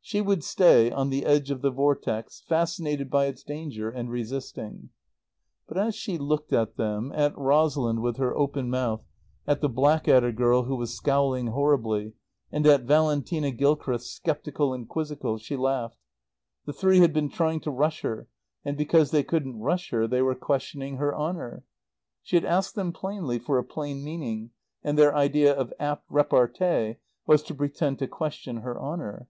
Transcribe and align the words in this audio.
She 0.00 0.20
would 0.20 0.42
stay, 0.42 0.90
on 0.90 1.08
the 1.08 1.24
edge 1.24 1.52
of 1.52 1.62
the 1.62 1.70
vortex, 1.70 2.40
fascinated 2.44 3.08
by 3.08 3.26
its 3.26 3.44
danger, 3.44 3.88
and 3.88 4.10
resisting. 4.10 4.90
But 5.68 5.78
as 5.78 5.94
she 5.94 6.18
looked 6.18 6.52
at 6.52 6.76
them, 6.76 7.12
at 7.14 7.38
Rosalind 7.38 8.02
with 8.02 8.16
her 8.16 8.36
open 8.36 8.70
mouth, 8.70 9.04
at 9.46 9.60
the 9.60 9.68
Blackadder 9.68 10.32
girl 10.32 10.64
who 10.64 10.74
was 10.74 10.96
scowling 10.96 11.46
horribly, 11.52 12.14
and 12.50 12.66
at 12.66 12.86
Valentina 12.86 13.52
Gilchrist, 13.52 14.20
sceptical 14.20 14.74
and 14.74 14.88
quizzical, 14.88 15.38
she 15.38 15.54
laughed. 15.56 16.00
The 16.66 16.72
three 16.72 16.98
had 16.98 17.12
been 17.12 17.28
trying 17.30 17.60
to 17.60 17.70
rush 17.70 18.00
her, 18.00 18.26
and 18.64 18.76
because 18.76 19.12
they 19.12 19.22
couldn't 19.22 19.60
rush 19.60 19.90
her 19.90 20.08
they 20.08 20.22
were 20.22 20.34
questioning 20.34 20.96
her 20.96 21.14
honour. 21.16 21.62
She 22.24 22.34
had 22.34 22.44
asked 22.44 22.74
them 22.74 22.92
plainly 22.92 23.38
for 23.38 23.58
a 23.58 23.64
plain 23.64 24.02
meaning, 24.02 24.50
and 24.82 24.98
their 24.98 25.14
idea 25.14 25.54
of 25.54 25.72
apt 25.78 26.04
repartee 26.10 26.96
was 27.28 27.44
to 27.44 27.54
pretend 27.54 28.00
to 28.00 28.08
question 28.08 28.62
her 28.62 28.76
honour. 28.76 29.28